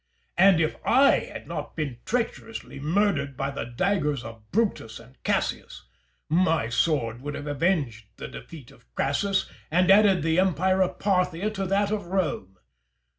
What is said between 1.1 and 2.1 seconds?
had not been